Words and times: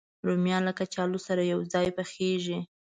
رومیان 0.27 0.61
له 0.65 0.73
کچالو 0.79 1.19
سره 1.27 1.41
یو 1.53 1.59
ځای 1.73 1.87
پخېږي 1.97 2.59